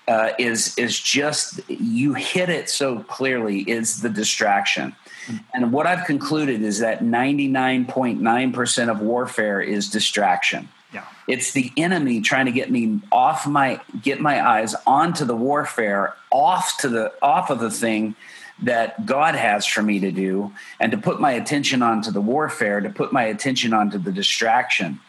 [0.09, 4.95] uh, is is just you hit it so clearly is the distraction.
[5.53, 10.69] And what I've concluded is that 99.9% of warfare is distraction.
[10.91, 11.05] Yeah.
[11.27, 16.15] It's the enemy trying to get me off my get my eyes onto the warfare,
[16.31, 18.15] off to the off of the thing
[18.63, 22.81] that God has for me to do and to put my attention onto the warfare,
[22.81, 24.99] to put my attention onto the distraction.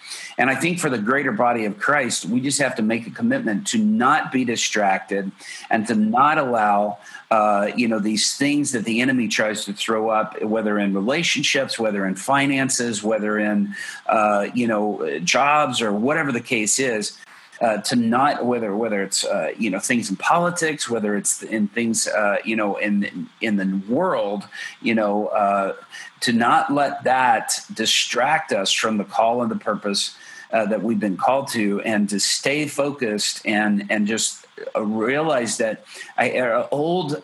[0.40, 3.10] And I think for the greater body of Christ, we just have to make a
[3.10, 5.30] commitment to not be distracted
[5.68, 6.96] and to not allow,
[7.30, 11.78] uh, you know, these things that the enemy tries to throw up, whether in relationships,
[11.78, 13.74] whether in finances, whether in,
[14.06, 17.18] uh, you know, jobs or whatever the case is,
[17.60, 21.68] uh, to not whether whether it's uh, you know things in politics, whether it's in
[21.68, 24.48] things uh, you know in in the world,
[24.80, 25.74] you know, uh,
[26.20, 30.16] to not let that distract us from the call and the purpose
[30.52, 34.46] uh, that we've been called to, and to stay focused and and just
[34.76, 35.84] realize that
[36.18, 37.22] I old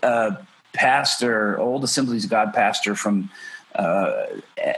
[0.73, 3.31] pastor, old Assemblies of God pastor from
[3.75, 4.27] uh,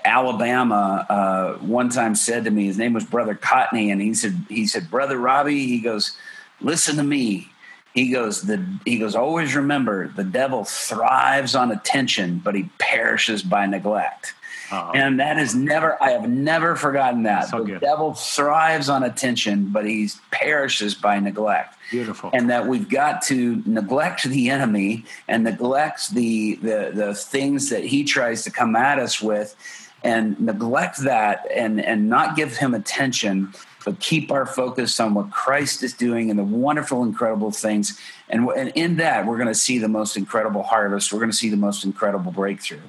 [0.05, 4.45] Alabama uh, one time said to me, his name was Brother Cotney, and he said,
[4.49, 6.17] he said, Brother Robby, he goes,
[6.61, 7.51] listen to me.
[7.95, 13.43] He goes, the he goes, always remember the devil thrives on attention, but he perishes
[13.43, 14.35] by neglect.
[14.71, 14.93] Uh-oh.
[14.93, 17.49] And that is never, I have never forgotten that.
[17.49, 17.81] So the good.
[17.81, 21.77] devil thrives on attention, but he perishes by neglect.
[21.91, 22.31] Beautiful.
[22.33, 27.85] And that we've got to neglect the enemy and neglect the, the, the things that
[27.85, 29.57] he tries to come at us with
[30.05, 33.53] and neglect that and, and not give him attention,
[33.85, 37.99] but keep our focus on what Christ is doing and the wonderful, incredible things.
[38.29, 41.13] And, and in that, we're going to see the most incredible harvest.
[41.13, 42.81] We're going to see the most incredible breakthrough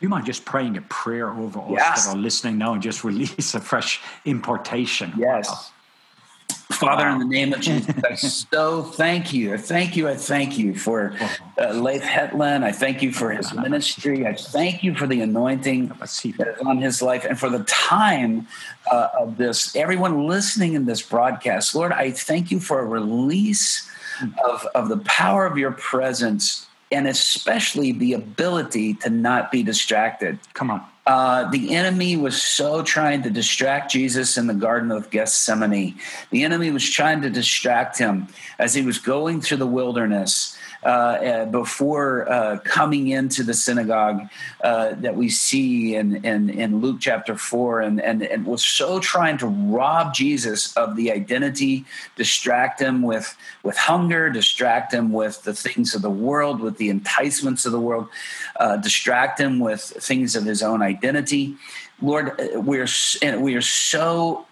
[0.00, 2.06] you mind just praying a prayer over us yes.
[2.06, 5.12] that are listening now and just release a fresh importation?
[5.16, 5.48] Yes.
[5.48, 5.60] Wow.
[6.72, 7.14] Father, wow.
[7.14, 8.14] in the name of Jesus, I
[8.54, 9.54] so thank you.
[9.54, 10.08] I thank you.
[10.08, 11.14] I thank you for
[11.60, 12.64] uh, Leif Hetland.
[12.64, 14.26] I thank you for his ministry.
[14.26, 18.46] I thank you for the anointing that is on his life and for the time
[18.90, 19.76] uh, of this.
[19.76, 23.88] Everyone listening in this broadcast, Lord, I thank you for a release
[24.44, 30.38] of, of the power of your presence and especially the ability to not be distracted.
[30.54, 30.84] Come on.
[31.06, 35.94] Uh, the enemy was so trying to distract Jesus in the Garden of Gethsemane.
[36.30, 38.28] The enemy was trying to distract him
[38.58, 40.53] as he was going through the wilderness
[40.84, 44.20] uh, uh, before uh, coming into the synagogue
[44.62, 49.00] uh, that we see in, in, in, Luke chapter 4 and, and, and was so
[49.00, 55.42] trying to rob Jesus of the identity, distract him with, with hunger, distract him with
[55.44, 58.08] the things of the world, with the enticements of the world,
[58.56, 61.56] uh, distract him with things of his own identity.
[62.02, 62.88] Lord, we're,
[63.38, 64.46] we are so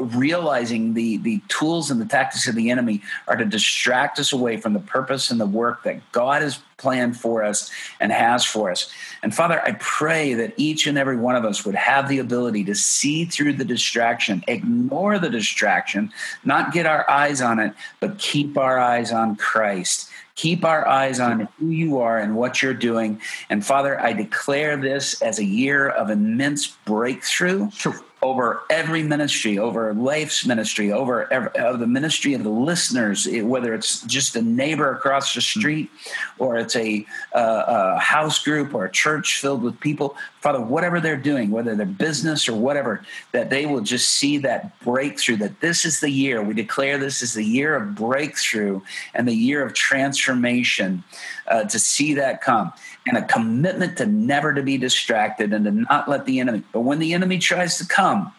[0.00, 4.56] realizing the the tools and the tactics of the enemy are to distract us away
[4.56, 8.70] from the purpose and the work that God has planned for us and has for
[8.70, 8.90] us.
[9.22, 12.64] And Father, I pray that each and every one of us would have the ability
[12.64, 16.12] to see through the distraction, ignore the distraction,
[16.44, 20.08] not get our eyes on it, but keep our eyes on Christ.
[20.36, 23.20] Keep our eyes on who you are and what you're doing.
[23.50, 27.70] And Father, I declare this as a year of immense breakthrough.
[27.72, 33.26] Sure over every ministry, over Leif's ministry, over every, uh, the ministry of the listeners,
[33.26, 35.90] it, whether it's just a neighbor across the street
[36.38, 40.16] or it's a, uh, a, house group or a church filled with people.
[40.40, 43.02] Father, whatever they're doing, whether they're business or whatever,
[43.32, 46.42] that they will just see that breakthrough, that this is the year.
[46.42, 48.82] We declare this is the year of breakthrough
[49.14, 51.04] and the year of transformation
[51.46, 52.72] uh, to see that come
[53.06, 56.62] and a commitment to never to be distracted and to not let the enemy.
[56.72, 58.32] But when the enemy tries to come,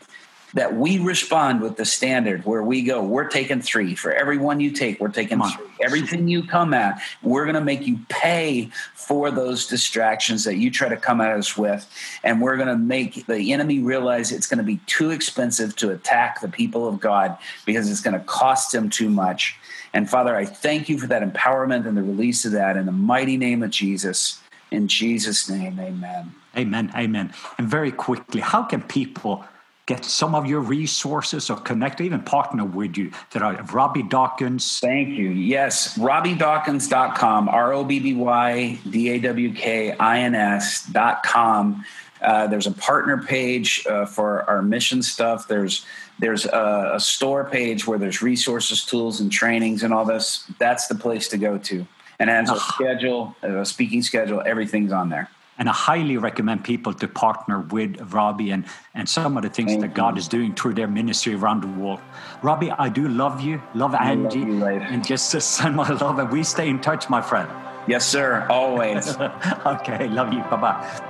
[0.53, 3.95] that we respond with the standard where we go, we're taking three.
[3.95, 5.65] For every one you take, we're taking three.
[5.79, 10.69] Everything you come at, we're going to make you pay for those distractions that you
[10.69, 11.89] try to come at us with.
[12.23, 15.91] And we're going to make the enemy realize it's going to be too expensive to
[15.91, 19.57] attack the people of God because it's going to cost him too much.
[19.93, 22.91] And Father, I thank you for that empowerment and the release of that in the
[22.91, 24.41] mighty name of Jesus.
[24.71, 26.33] In Jesus' name, amen.
[26.57, 26.91] Amen.
[26.95, 27.33] Amen.
[27.57, 29.45] And very quickly, how can people
[29.85, 34.79] get some of your resources or connect, even partner with you that are Robby Dawkins?
[34.79, 35.29] Thank you.
[35.29, 41.85] Yes, robbydawkins.com, R O B B Y D A W K I N S.com.
[42.21, 45.47] Uh, there's a partner page uh, for our mission stuff.
[45.47, 45.85] There's
[46.19, 50.45] there's a, a, store page where there's resources, tools, and trainings and all this.
[50.59, 51.87] That's the place to go to
[52.21, 52.73] and has a ah.
[52.75, 54.41] schedule, a speaking schedule.
[54.45, 55.29] Everything's on there.
[55.57, 58.65] And I highly recommend people to partner with Robby and,
[58.95, 61.67] and some of the things Thank that God is doing through their ministry around the
[61.67, 61.99] world.
[62.41, 66.19] Robby, I do love you, love I Angie, love you, and just send my love.
[66.19, 67.49] And we stay in touch, my friend.
[67.87, 68.47] Yes, sir.
[68.49, 69.17] Always.
[69.65, 70.07] okay.
[70.07, 70.41] Love you.
[70.43, 71.07] Bye bye.